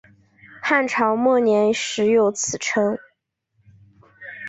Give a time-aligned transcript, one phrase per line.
[0.63, 2.97] 汉朝末年始有此称。